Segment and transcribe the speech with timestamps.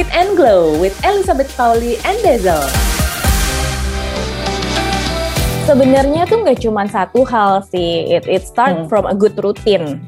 [0.00, 2.64] Fit and Glow with Elizabeth Pauli and Dezel.
[5.68, 8.88] Sebenarnya tuh nggak cuma satu hal sih, it, it start hmm.
[8.88, 10.00] from a good routine.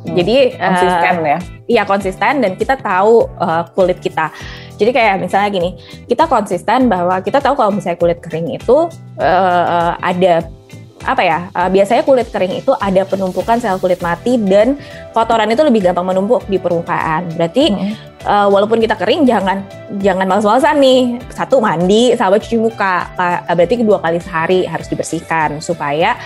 [0.00, 0.16] Hmm.
[0.16, 1.38] Jadi konsisten uh, ya?
[1.68, 4.32] Iya konsisten dan kita tahu uh, kulit kita.
[4.80, 5.76] Jadi kayak misalnya gini,
[6.08, 8.88] kita konsisten bahwa kita tahu kalau misalnya kulit kering itu
[9.20, 10.40] uh, ada
[11.04, 14.80] apa ya uh, biasanya kulit kering itu ada penumpukan sel kulit mati dan
[15.12, 17.28] kotoran itu lebih gampang menumpuk di permukaan.
[17.36, 17.92] Berarti hmm.
[18.24, 19.62] uh, walaupun kita kering jangan
[20.00, 21.20] jangan males-malesan nih.
[21.28, 23.12] Satu mandi sama cuci muka.
[23.52, 26.16] Berarti dua kali sehari harus dibersihkan supaya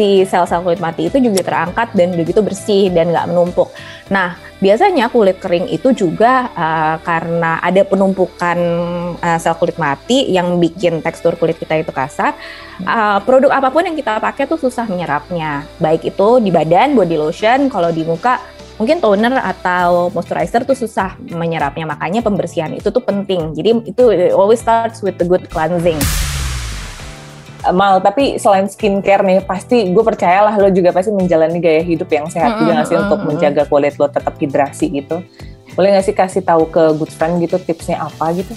[0.00, 3.68] si sel-sel kulit mati itu juga terangkat dan begitu bersih dan nggak menumpuk.
[4.08, 8.58] Nah, biasanya kulit kering itu juga uh, karena ada penumpukan
[9.20, 12.32] uh, sel kulit mati yang bikin tekstur kulit kita itu kasar.
[12.80, 15.68] Uh, produk apa pun yang kita pakai tuh susah menyerapnya.
[15.76, 18.40] Baik itu di badan, body lotion, kalau di muka
[18.80, 21.84] mungkin toner atau moisturizer tuh susah menyerapnya.
[21.84, 23.52] Makanya pembersihan itu tuh penting.
[23.52, 26.00] Jadi itu always starts with the good cleansing.
[27.72, 32.26] Mal, tapi selain skincare nih, pasti gue percayalah lo juga pasti menjalani gaya hidup yang
[32.28, 32.60] sehat mm -hmm.
[32.60, 33.06] juga gak sih mm -hmm.
[33.10, 35.16] untuk menjaga kulit lo tetap hidrasi gitu.
[35.74, 38.52] Boleh gak sih kasih tahu ke good friend gitu tipsnya apa gitu?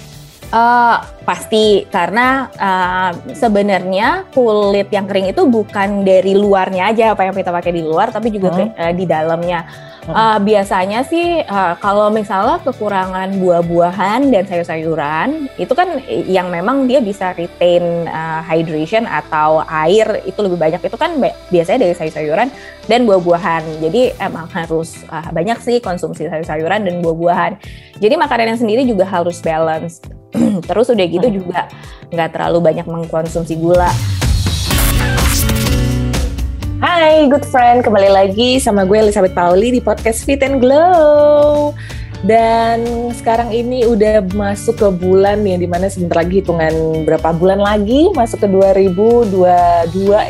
[0.53, 7.33] Uh, pasti karena uh, sebenarnya kulit yang kering itu bukan dari luarnya aja apa yang
[7.33, 8.57] kita pakai di luar tapi juga hmm.
[8.57, 9.65] ke, uh, di dalamnya.
[10.03, 16.99] Uh, biasanya sih uh, kalau misalnya kekurangan buah-buahan dan sayur-sayuran itu kan yang memang dia
[16.99, 21.15] bisa retain uh, hydration atau air itu lebih banyak itu kan
[21.47, 22.51] biasanya dari sayur-sayuran
[22.91, 23.79] dan buah-buahan.
[23.79, 27.55] Jadi emang harus uh, banyak sih konsumsi sayur-sayuran dan buah-buahan.
[28.03, 30.03] Jadi makanan yang sendiri juga harus balance.
[30.67, 31.71] Terus udah gitu juga
[32.11, 33.87] nggak terlalu banyak mengkonsumsi gula.
[37.03, 41.75] Hai good friend, kembali lagi sama gue Elizabeth Pauli di podcast Fit and Glow.
[42.23, 47.59] Dan sekarang ini udah masuk ke bulan yang di mana sebentar lagi hitungan berapa bulan
[47.59, 49.35] lagi masuk ke 2022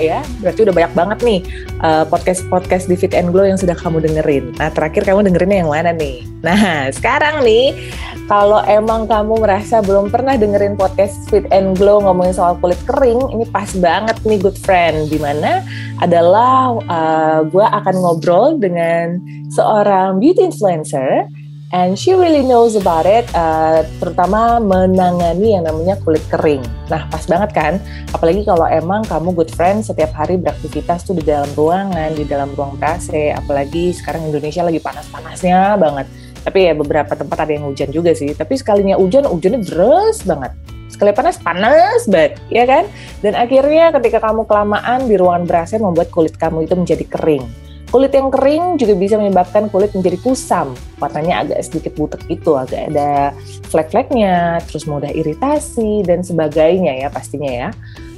[0.01, 0.25] ya.
[0.41, 1.40] Berarti udah banyak banget nih
[1.85, 4.57] uh, podcast-podcast di Fit and Glow yang sudah kamu dengerin.
[4.57, 6.25] Nah terakhir kamu dengerinnya yang mana nih?
[6.41, 7.78] Nah sekarang nih
[8.25, 13.22] kalau emang kamu merasa belum pernah dengerin podcast Fit and Glow ngomongin soal kulit kering,
[13.38, 15.13] ini pas banget nih good friend.
[15.13, 15.62] Di mana
[16.01, 19.22] adalah uh, gue akan ngobrol dengan
[19.53, 21.29] seorang beauty influencer
[21.73, 26.61] and she really knows about it, uh, terutama menangani yang namanya kulit kering.
[26.88, 27.73] Nah, pas banget kan?
[28.13, 32.53] Apalagi kalau emang kamu good friend setiap hari beraktivitas tuh di dalam ruangan, di dalam
[32.53, 36.07] ruang AC, apalagi sekarang Indonesia lagi panas-panasnya banget.
[36.45, 38.31] Tapi ya beberapa tempat ada yang hujan juga sih.
[38.38, 40.53] Tapi sekalinya hujan, hujannya deras banget.
[40.94, 42.85] Sekali panas, panas banget, ya kan?
[43.25, 47.62] Dan akhirnya ketika kamu kelamaan di ruangan ber-AC membuat kulit kamu itu menjadi kering
[47.94, 50.74] Kulit yang kering juga bisa menyebabkan kulit menjadi kusam.
[50.98, 53.38] Warnanya agak sedikit butek itu, agak ada
[53.70, 57.70] flek-fleknya, terus mudah iritasi, dan sebagainya ya pastinya ya.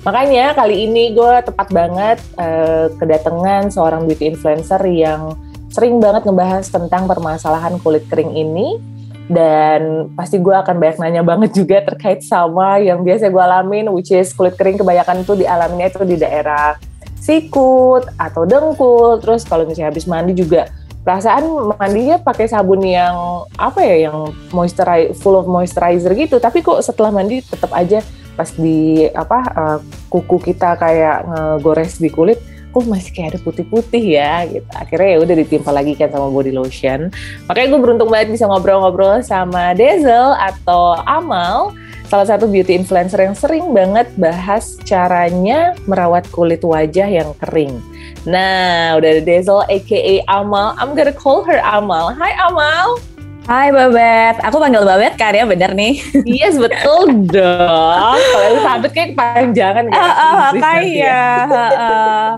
[0.07, 5.35] Makanya kali ini gue tepat banget uh, kedatangan seorang beauty influencer yang
[5.67, 8.79] sering banget ngebahas tentang permasalahan kulit kering ini
[9.27, 14.13] dan pasti gue akan banyak nanya banget juga terkait sama yang biasa gue alamin which
[14.13, 16.79] is kulit kering kebanyakan tuh dialaminya itu di daerah
[17.25, 20.69] sikut atau dengkul terus kalau misalnya habis mandi juga
[21.01, 26.81] perasaan mandinya pakai sabun yang apa ya yang moisturize full of moisturizer gitu tapi kok
[26.85, 28.05] setelah mandi tetap aja
[28.37, 29.77] pas di apa uh,
[30.13, 32.37] kuku kita kayak ngegores di kulit
[32.75, 34.67] kok masih kayak ada putih-putih ya gitu.
[34.75, 37.07] Akhirnya ya udah ditimpa lagi kan sama body lotion.
[37.47, 41.71] Makanya gue beruntung banget bisa ngobrol-ngobrol sama Dezel atau Amal
[42.15, 47.83] salah satu beauty influencer yang sering banget bahas caranya merawat kulit wajah yang kering.
[48.23, 50.79] Nah, udah ada Dezel aka Amal.
[50.79, 52.15] I'm gonna call her Amal.
[52.15, 53.03] Hai Amal.
[53.43, 55.99] Hai Babet, aku panggil Babet kan ya bener nih?
[56.23, 58.15] Yes betul dong.
[58.15, 59.99] Kalau Elizabeth kayak kepanjangan kan?
[59.99, 61.45] Uh, uh, kayak.
[61.51, 62.31] Uh,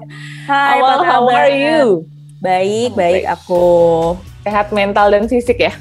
[0.49, 2.09] Hai, Amal, how are you?
[2.41, 4.17] Baik, baik aku.
[4.41, 5.77] Sehat mental dan fisik ya?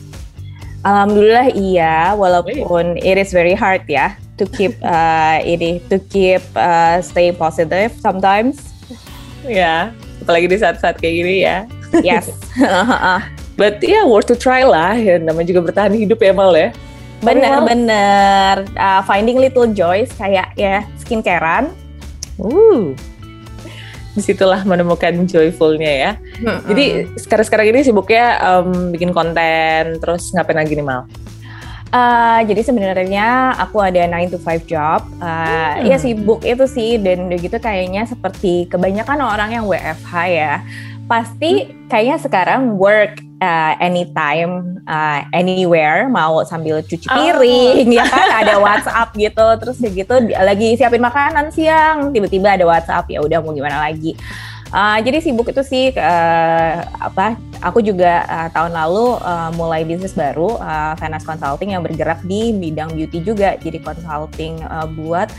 [0.87, 7.03] Alhamdulillah iya, walaupun it is very hard ya to keep uh, ini to keep uh,
[7.03, 8.71] stay positive sometimes.
[9.43, 9.91] Ya,
[10.23, 11.67] apalagi di saat-saat kayak gini ya.
[12.07, 12.31] Yes.
[13.61, 14.95] But yeah, worth to try lah.
[14.95, 16.71] Ya, namanya juga bertahan hidup ya Mal ya.
[17.25, 18.55] Bener, bener.
[18.77, 21.73] Uh, finding little joys kayak ya skincarean.
[22.37, 22.93] Uh,
[24.17, 26.13] di situlah menemukan joyfulnya ya.
[26.41, 31.05] Hmm, Jadi sekarang-sekarang ini sibuknya um, bikin konten, terus ngapain lagi nih Mal?
[31.87, 35.05] Uh, jadi sebenarnya aku ada 9 to 5 job.
[35.21, 35.87] Uh, hmm.
[35.87, 40.55] Ya sibuk itu sih dan udah gitu kayaknya seperti kebanyakan orang yang WFH ya.
[41.07, 41.87] Pasti hmm.
[41.93, 47.97] kayaknya sekarang work uh, anytime, uh, anywhere, mau sambil cuci piring, oh.
[47.97, 53.21] ya kan ada WhatsApp gitu, terus begitu lagi siapin makanan siang, tiba-tiba ada WhatsApp ya
[53.21, 54.17] udah mau gimana lagi.
[54.75, 57.39] Uh, jadi sibuk itu sih uh, apa?
[57.63, 62.51] Aku juga uh, tahun lalu uh, mulai bisnis baru, uh, finance consulting yang bergerak di
[62.51, 63.55] bidang beauty juga.
[63.63, 65.31] Jadi consulting uh, buat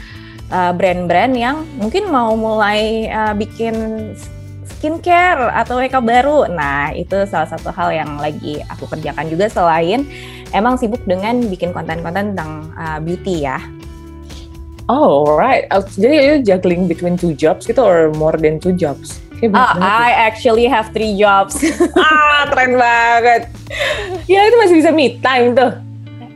[0.47, 3.75] brand-brand uh, yang mungkin mau mulai uh, bikin
[4.77, 6.45] skincare atau makeup baru.
[6.47, 10.05] Nah, itu salah satu hal yang lagi aku kerjakan juga selain
[10.53, 13.57] emang sibuk dengan bikin konten-konten tentang uh, beauty ya.
[14.87, 15.67] Oh, right.
[15.67, 19.19] Uh, jadi you juggling between two jobs gitu or more than two jobs?
[19.37, 21.61] Uh, I actually have three jobs.
[21.99, 23.51] ah, keren banget.
[24.25, 25.77] Ya, itu masih bisa me time tuh.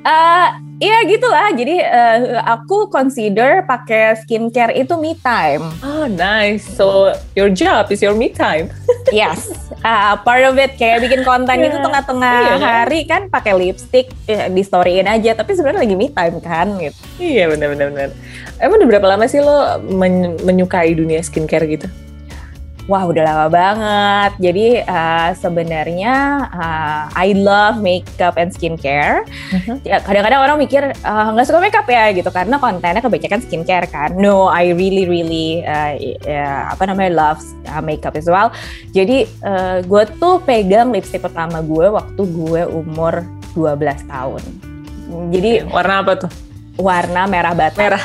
[0.06, 1.54] Uh, Iya gitulah.
[1.54, 5.70] Jadi uh, aku consider pakai skincare itu me time.
[5.86, 6.66] Oh nice.
[6.66, 8.74] So your job is your me time.
[9.14, 9.54] yes.
[9.86, 11.70] Uh, part of it kayak bikin konten yeah.
[11.70, 12.58] itu tengah-tengah yeah.
[12.58, 15.38] hari kan pakai lipstick ya, di storyin aja.
[15.38, 16.98] Tapi sebenarnya lagi me time kan gitu.
[17.22, 18.10] Iya benar-benar.
[18.58, 21.86] Emang udah berapa lama sih lo men menyukai dunia skincare gitu?
[22.92, 24.32] Wah udah lama banget.
[24.52, 29.24] Jadi uh, sebenarnya uh, I love makeup and skincare.
[29.24, 29.80] Uh-huh.
[29.88, 33.88] Ya, kadang-kadang orang mikir uh, nggak uh, suka makeup ya gitu karena kontennya kebanyakan skincare
[33.88, 34.12] kan.
[34.20, 35.96] No, I really really uh,
[36.28, 37.40] uh, apa namanya love
[37.72, 38.52] uh, makeup as well.
[38.92, 43.24] Jadi uh, gue tuh pegang lipstick pertama gue waktu gue umur
[43.56, 44.44] 12 tahun.
[45.32, 46.32] Jadi warna apa tuh?
[46.80, 47.78] warna merah bata.
[47.78, 48.04] Merah.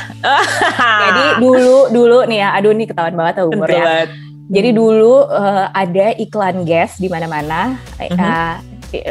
[1.07, 4.05] Jadi dulu dulu nih ya, aduh nih ketahuan banget umurnya.
[4.47, 4.77] Jadi hmm.
[4.79, 7.75] dulu uh, ada iklan gas di mana-mana.
[7.99, 8.55] Uh, uh,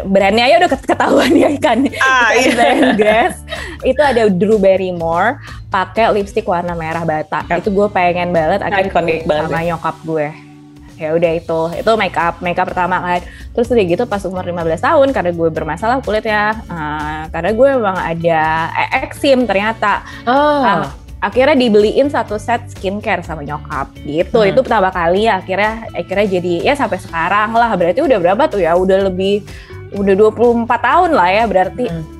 [0.08, 1.84] brandnya ya udah ketahuan ya kan.
[2.00, 2.52] Ah, iya.
[2.56, 3.34] brand gas.
[3.84, 5.36] itu ada Drew Barrymore
[5.68, 7.44] pakai lipstick warna merah bata.
[7.46, 7.60] Yep.
[7.60, 9.76] Itu gue pengen banget akhirnya sama ya.
[9.76, 10.26] nyokap gue.
[10.96, 13.20] Ya udah itu, itu make up, make up pertama kan.
[13.52, 16.56] Terus udah gitu pas umur 15 tahun karena gue bermasalah kulit ya.
[16.72, 18.72] Uh, karena gue emang ada
[19.04, 20.00] eksim ternyata.
[20.24, 20.64] Oh.
[20.64, 24.50] Uh, akhirnya dibeliin satu set skincare sama nyokap gitu hmm.
[24.52, 28.60] itu pertama kali ya akhirnya akhirnya jadi ya sampai sekarang lah berarti udah berapa tuh
[28.60, 29.40] ya udah lebih
[29.96, 32.16] udah 24 tahun lah ya berarti hmm.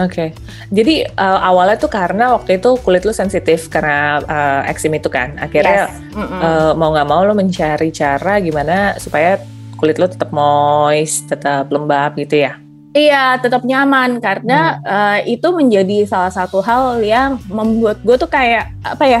[0.00, 0.28] Oke, okay.
[0.72, 5.36] jadi uh, awalnya tuh karena waktu itu kulit lu sensitif karena uh, eksim itu kan.
[5.36, 6.16] Akhirnya yes.
[6.16, 6.40] mm -mm.
[6.40, 9.36] Uh, mau nggak mau lo mencari cara gimana supaya
[9.76, 12.61] kulit lo tetap moist, tetap lembab gitu ya.
[12.92, 14.84] Iya, tetap nyaman karena hmm.
[14.84, 19.20] uh, itu menjadi salah satu hal yang membuat gue tuh kayak apa ya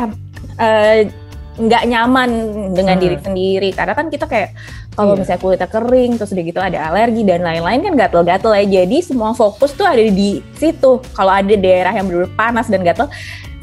[0.60, 1.08] eh,
[1.56, 2.30] nggak uh, nyaman
[2.76, 3.04] dengan hmm.
[3.04, 4.52] diri sendiri karena kan kita kayak
[4.92, 5.20] kalau iya.
[5.24, 9.32] misalnya kulitnya kering terus udah gitu ada alergi dan lain-lain kan gatel-gatel ya jadi semua
[9.32, 13.08] fokus tuh ada di situ kalau ada daerah yang benar panas dan gatel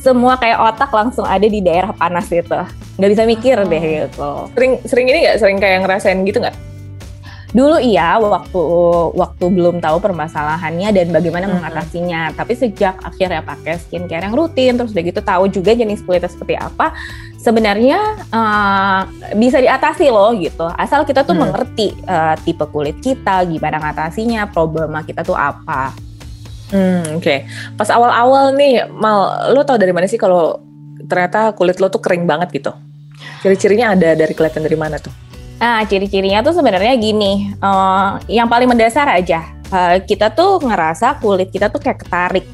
[0.02, 2.50] semua kayak otak langsung ada di daerah panas itu
[2.98, 3.68] nggak bisa mikir oh.
[3.70, 6.69] deh gitu sering sering ini nggak sering kayak ngerasain gitu nggak
[7.50, 8.62] Dulu iya waktu
[9.18, 11.56] waktu belum tahu permasalahannya dan bagaimana hmm.
[11.58, 12.22] mengatasinya.
[12.38, 16.54] Tapi sejak akhirnya pakai skincare yang rutin, terus udah gitu tahu juga jenis kulitnya seperti
[16.62, 16.94] apa,
[17.42, 17.98] sebenarnya
[18.30, 19.02] uh,
[19.34, 20.70] bisa diatasi loh gitu.
[20.78, 21.42] Asal kita tuh hmm.
[21.50, 25.98] mengerti uh, tipe kulit kita, gimana ngatasinya, problema kita tuh apa.
[26.70, 27.26] Hmm, oke.
[27.26, 27.50] Okay.
[27.74, 30.62] Pas awal-awal nih, Mal, lo tau dari mana sih kalau
[31.10, 32.72] ternyata kulit lo tuh kering banget gitu?
[33.42, 35.29] Ciri-cirinya ada dari kelihatan dari mana tuh?
[35.60, 39.44] Nah, ciri-cirinya tuh sebenarnya gini, uh, yang paling mendasar aja,
[39.76, 42.48] uh, kita tuh ngerasa kulit kita tuh kayak ketarik.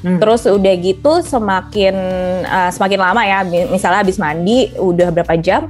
[0.00, 0.16] Hmm.
[0.16, 1.94] Terus udah gitu semakin
[2.48, 5.68] uh, semakin lama ya, misalnya habis mandi udah berapa jam,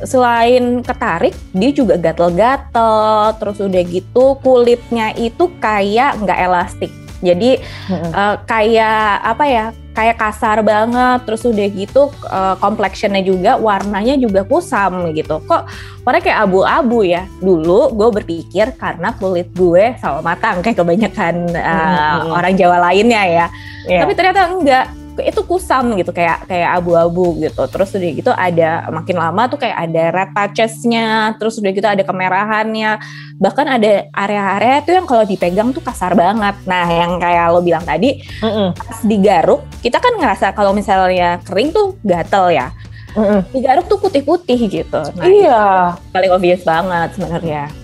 [0.00, 3.36] selain ketarik, dia juga gatel-gatel.
[3.36, 6.92] Terus udah gitu kulitnya itu kayak nggak elastik.
[7.20, 7.60] Jadi
[7.92, 8.08] hmm.
[8.16, 9.66] uh, kayak apa ya?
[9.94, 15.70] Kayak kasar banget terus udah gitu uh, complexionnya juga warnanya juga kusam gitu kok
[16.02, 22.26] warnanya kayak abu-abu ya dulu gue berpikir karena kulit gue sama matang kayak kebanyakan uh,
[22.26, 22.34] hmm.
[22.34, 23.46] orang Jawa lainnya ya
[23.86, 24.02] yeah.
[24.02, 27.62] tapi ternyata enggak itu kusam gitu kayak kayak abu-abu gitu.
[27.70, 32.02] Terus udah gitu ada makin lama tuh kayak ada red patchesnya terus udah gitu ada
[32.02, 32.98] kemerahannya.
[33.38, 36.56] Bahkan ada area-area itu yang kalau dipegang tuh kasar banget.
[36.66, 38.68] Nah yang kayak lo bilang tadi mm -mm.
[38.74, 42.74] pas digaruk kita kan ngerasa kalau misalnya kering tuh gatel ya.
[43.14, 43.40] Mm -mm.
[43.54, 45.02] digaruk tuh putih-putih gitu.
[45.14, 45.94] Nah, iya.
[46.10, 47.83] paling obvious banget sebenarnya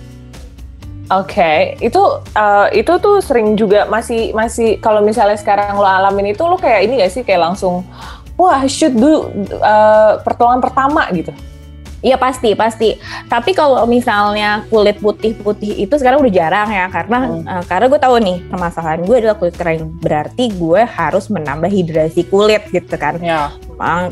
[1.11, 1.57] Oke, okay.
[1.83, 1.99] itu
[2.39, 6.87] uh, itu tuh sering juga masih masih kalau misalnya sekarang lo alamin itu lo kayak
[6.87, 7.83] ini gak sih kayak langsung
[8.39, 9.27] wah shoot do
[9.59, 11.35] uh, pertolongan pertama gitu.
[12.01, 12.97] Iya pasti pasti.
[13.29, 17.45] Tapi kalau misalnya kulit putih-putih itu sekarang udah jarang ya karena hmm.
[17.45, 20.01] uh, karena gue tahu nih permasalahan gue adalah kulit kering.
[20.01, 23.21] Berarti gue harus menambah hidrasi kulit gitu kan.
[23.21, 23.53] Ya.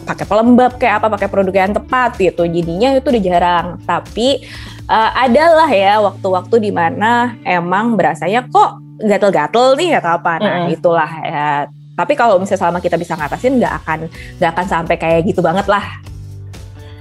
[0.02, 4.42] pakai pelembab kayak apa pakai produk yang tepat gitu jadinya itu udah jarang tapi
[4.90, 10.74] uh, adalah ya waktu-waktu di mana emang berasanya kok gatel-gatel nih atau apa nah mm.
[10.74, 11.50] itulah ya
[11.94, 14.00] tapi kalau misalnya selama kita bisa ngatasin nggak akan
[14.42, 15.86] nggak akan sampai kayak gitu banget lah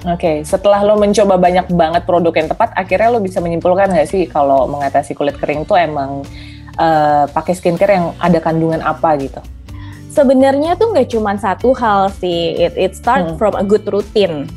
[0.09, 0.37] Oke, okay.
[0.41, 4.65] setelah lo mencoba banyak banget produk yang tepat, akhirnya lo bisa menyimpulkan nggak sih kalau
[4.65, 6.25] mengatasi kulit kering tuh emang
[6.81, 9.37] uh, pakai skincare yang ada kandungan apa gitu?
[10.09, 13.37] Sebenarnya tuh nggak cuma satu hal sih, it, it start hmm.
[13.37, 14.49] from a good routine.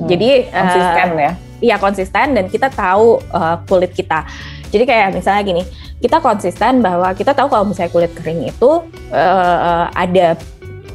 [0.00, 0.08] Hmm.
[0.08, 1.32] Jadi konsisten uh, ya?
[1.60, 4.24] Iya konsisten dan kita tahu uh, kulit kita.
[4.72, 5.62] Jadi kayak misalnya gini,
[6.00, 8.80] kita konsisten bahwa kita tahu kalau misalnya kulit kering itu
[9.12, 10.40] uh, ada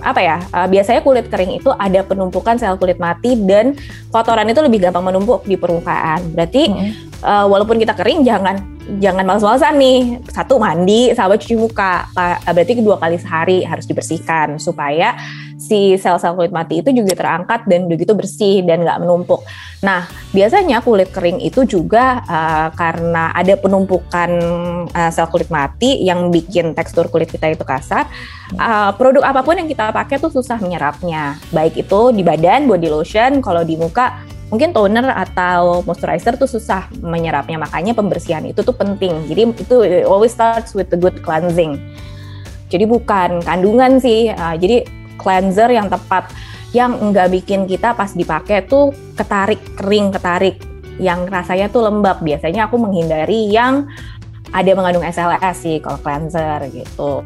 [0.01, 3.77] apa ya uh, biasanya kulit kering itu ada penumpukan sel kulit mati dan
[4.09, 6.91] kotoran itu lebih gampang menumpuk di permukaan berarti hmm.
[7.21, 8.57] uh, walaupun kita kering jangan
[8.99, 12.11] jangan males-malesan nih satu mandi sama cuci muka
[12.43, 15.15] berarti kedua kali sehari harus dibersihkan supaya
[15.61, 19.45] si sel-sel kulit mati itu juga terangkat dan begitu bersih dan nggak menumpuk.
[19.85, 24.31] Nah, biasanya kulit kering itu juga uh, karena ada penumpukan
[24.89, 28.09] uh, sel kulit mati yang bikin tekstur kulit kita itu kasar.
[28.57, 31.37] Uh, produk apa pun yang kita pakai tuh susah menyerapnya.
[31.53, 34.17] Baik itu di badan, body lotion, kalau di muka
[34.51, 37.55] mungkin toner atau moisturizer tuh susah menyerapnya.
[37.55, 39.25] Makanya pembersihan itu tuh penting.
[39.31, 41.79] Jadi itu always starts with the good cleansing.
[42.67, 44.29] Jadi bukan kandungan sih.
[44.29, 44.83] Uh, jadi
[45.15, 46.29] cleanser yang tepat
[46.75, 50.55] yang enggak bikin kita pas dipakai tuh ketarik kering ketarik
[50.99, 53.91] yang rasanya tuh lembab biasanya aku menghindari yang
[54.51, 57.23] ada mengandung SLS sih kalau cleanser gitu.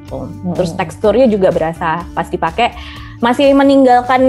[0.53, 0.77] Terus hmm.
[0.77, 2.73] teksturnya juga berasa pas dipakai
[3.23, 4.21] masih meninggalkan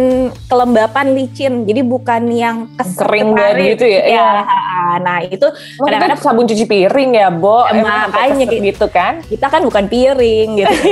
[0.47, 4.28] kelembapan licin jadi bukan yang kering banget gitu ya, ya.
[4.47, 4.75] ya.
[5.02, 5.47] Nah itu
[5.78, 7.66] kadang-kadang sabun cuci piring ya Bo.
[7.66, 9.21] Makanya gitu kan.
[9.26, 10.75] Kita kan bukan piring gitu.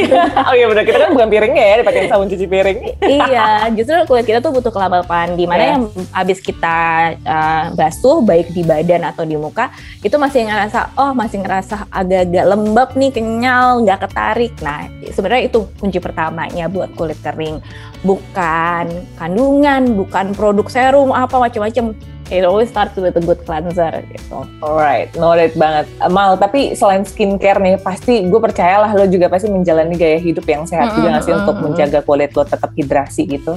[0.44, 2.78] Oh iya benar kita kan bukan piringnya ya dipakai sabun cuci piring.
[3.00, 5.72] Iya justru kulit kita tuh butuh kelembapan di mana yeah.
[5.76, 5.82] yang
[6.12, 6.78] habis kita
[7.24, 9.72] uh, basuh baik di badan atau di muka
[10.04, 14.52] itu masih ngerasa oh masih ngerasa agak-agak lembab nih kenyal nggak ketarik.
[14.60, 17.62] Nah sebenarnya itu kunci pertamanya buat kulit kering.
[18.04, 18.84] Bukan
[19.16, 22.13] kandungan, bukan produk serum apa macam-macam.
[22.34, 24.42] It always starts with a good cleanser gitu.
[24.58, 25.86] Alright, noted banget.
[26.10, 30.66] Mal, tapi selain skincare nih, pasti gue percayalah lo juga pasti menjalani gaya hidup yang
[30.66, 30.98] sehat mm -hmm.
[30.98, 33.54] juga nggak sih untuk menjaga kulit lo tetap hidrasi gitu.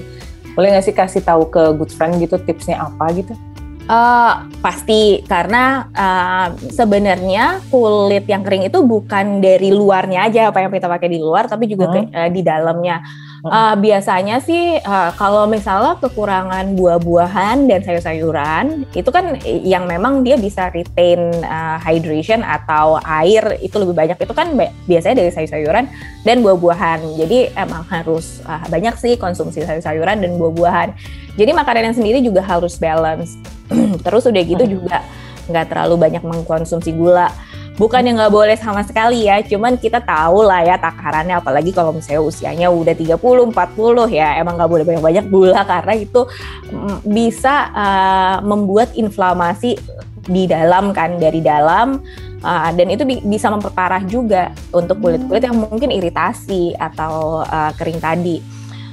[0.54, 3.34] Boleh nggak sih kasih tahu ke good friend gitu tipsnya apa gitu?
[3.88, 10.76] Uh, pasti karena uh, sebenarnya kulit yang kering itu bukan dari luarnya aja apa yang
[10.76, 11.94] kita pakai di luar tapi juga hmm.
[11.96, 13.00] ke, uh, di dalamnya
[13.48, 20.36] Uh, biasanya sih uh, kalau misalnya kekurangan buah-buahan dan sayur-sayuran itu kan yang memang dia
[20.36, 24.54] bisa retain uh, hydration atau air itu lebih banyak itu kan
[24.86, 25.86] biasanya dari sayur-sayuran
[26.28, 27.18] dan buah-buahan.
[27.18, 30.94] Jadi emang harus uh, banyak sih konsumsi sayur-sayuran dan buah-buahan.
[31.38, 33.38] Jadi makanan yang sendiri juga harus balance.
[34.06, 35.04] Terus udah gitu juga
[35.48, 37.32] nggak terlalu banyak mengkonsumsi gula
[37.78, 41.94] bukan yang nggak boleh sama sekali ya cuman kita tahu lah ya takarannya apalagi kalau
[41.94, 43.54] misalnya usianya udah 30 40
[44.18, 46.26] ya emang nggak boleh banyak-banyak gula karena itu
[46.74, 49.78] mm, bisa uh, membuat inflamasi
[50.28, 52.02] di dalam kan dari dalam
[52.44, 58.04] uh, dan itu bi bisa memperparah juga untuk kulit-kulit yang mungkin iritasi atau uh, kering
[58.04, 58.44] tadi.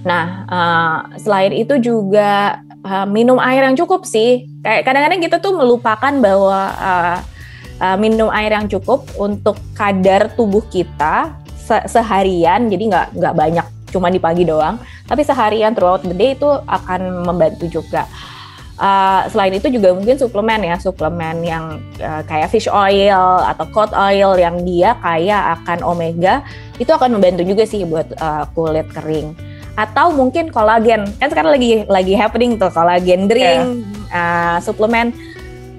[0.04, 4.46] Nah, uh, selain itu juga uh, minum air yang cukup sih.
[4.60, 7.18] Kayak kadang-kadang kita tuh melupakan bahwa uh,
[7.80, 13.66] uh, minum air yang cukup untuk kadar tubuh kita se seharian jadi nggak nggak banyak
[13.88, 18.08] cuma di pagi doang tapi seharian throughout the day itu akan membantu juga.
[18.74, 23.94] Uh, selain itu juga mungkin suplemen ya suplemen yang uh, kayak fish oil atau cod
[23.94, 26.42] oil yang dia kaya akan omega
[26.82, 29.30] itu akan membantu juga sih buat uh, kulit kering.
[29.78, 31.06] Atau mungkin kolagen.
[31.22, 33.62] Kan sekarang lagi lagi happening tuh kolagen drink
[34.10, 34.10] yeah.
[34.10, 35.14] uh, suplemen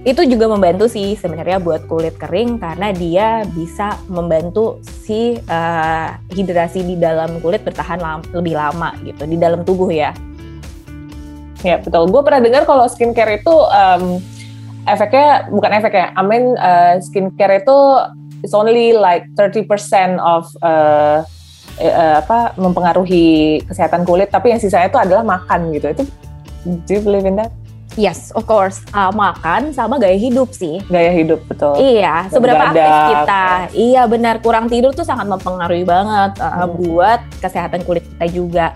[0.05, 6.85] itu juga membantu sih sebenarnya buat kulit kering karena dia bisa membantu si uh, hidrasi
[6.85, 10.13] di dalam kulit bertahan lam lebih lama gitu di dalam tubuh ya.
[11.65, 12.05] Ya betul.
[12.13, 14.21] Gue pernah dengar kalau skincare itu um,
[14.85, 16.13] efeknya bukan efeknya.
[16.13, 17.77] I mean uh, skincare itu
[18.45, 19.65] it's only like 30%
[20.21, 21.25] of uh,
[21.81, 25.97] uh, apa mempengaruhi kesehatan kulit, tapi yang sisanya itu adalah makan gitu.
[25.97, 26.03] Itu
[26.85, 27.49] do you believe in that?
[27.95, 28.83] Yes, of course.
[28.91, 30.83] Uh, makan sama gaya hidup sih.
[30.91, 31.79] Gaya hidup betul.
[31.79, 33.45] Iya, seberapa aktif kita.
[33.71, 36.75] Iya benar, kurang tidur tuh sangat mempengaruhi banget uh, hmm.
[36.75, 38.67] buat kesehatan kulit kita juga.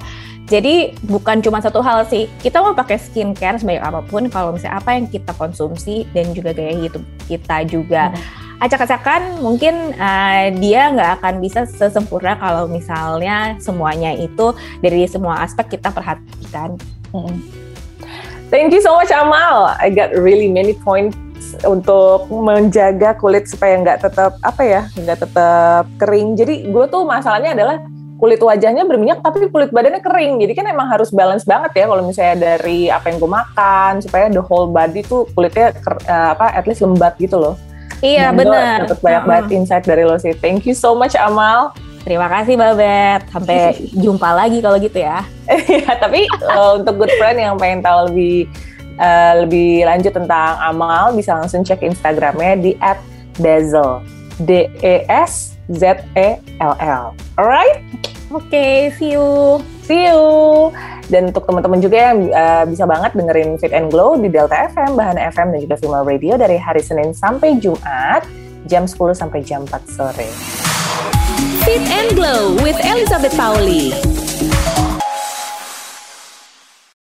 [0.50, 4.82] Jadi bukan cuma satu hal sih, kita mau pakai skincare sebaik apa pun kalau misalnya
[4.82, 8.10] apa yang kita konsumsi dan juga gaya hidup kita juga.
[8.16, 14.52] Hmm acak-acakan mungkin uh, dia nggak akan bisa sesempurna kalau misalnya semuanya itu
[14.84, 16.76] dari semua aspek kita perhatikan
[18.50, 19.78] Thank you so much Amal.
[19.78, 21.14] I got really many points
[21.62, 26.34] untuk menjaga kulit supaya nggak tetap apa ya nggak tetap kering.
[26.34, 27.78] Jadi gue tuh masalahnya adalah
[28.18, 30.42] kulit wajahnya berminyak tapi kulit badannya kering.
[30.42, 34.26] Jadi kan emang harus balance banget ya kalau misalnya dari apa yang gue makan supaya
[34.34, 35.70] the whole body tuh kulitnya
[36.10, 37.54] uh, apa at least lembab gitu loh.
[38.02, 38.90] Iya benar.
[38.90, 40.34] Dapat banyak banget insight dari lo sih.
[40.34, 41.70] Thank you so much Amal.
[42.04, 43.22] Terima kasih Babet.
[43.30, 45.24] Sampai jumpa lagi kalau gitu ya.
[45.50, 48.46] Iya, tapi uh, untuk good friend yang pengen tahu lebih
[49.02, 52.72] uh, lebih lanjut tentang Amal bisa langsung cek Instagramnya di
[53.42, 54.04] @dazzle.
[54.40, 57.12] D E S Z E L L.
[57.36, 57.84] Alright?
[58.30, 59.60] Oke, okay, see you.
[59.84, 60.22] See you.
[61.10, 64.94] Dan untuk teman-teman juga yang uh, bisa banget dengerin Fit and Glow di Delta FM,
[64.94, 68.30] Bahan FM, dan juga Female Radio dari hari Senin sampai Jumat,
[68.70, 70.69] jam 10 sampai jam 4 sore.
[71.70, 74.29] Fit and Glow with Elizabeth Pauli.